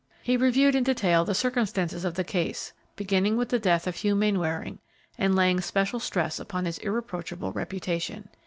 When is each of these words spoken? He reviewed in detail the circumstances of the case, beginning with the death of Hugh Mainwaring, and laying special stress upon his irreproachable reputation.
He 0.23 0.35
reviewed 0.35 0.73
in 0.73 0.83
detail 0.83 1.23
the 1.25 1.35
circumstances 1.35 2.05
of 2.05 2.15
the 2.15 2.23
case, 2.23 2.73
beginning 2.95 3.37
with 3.37 3.49
the 3.49 3.59
death 3.59 3.85
of 3.85 3.97
Hugh 3.97 4.15
Mainwaring, 4.15 4.79
and 5.15 5.35
laying 5.35 5.61
special 5.61 5.99
stress 5.99 6.39
upon 6.39 6.65
his 6.65 6.79
irreproachable 6.79 7.51
reputation. 7.51 8.27